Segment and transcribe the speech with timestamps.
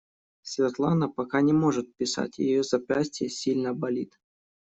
[0.41, 4.17] Светлана пока не может писать, ее запястье сильно болит.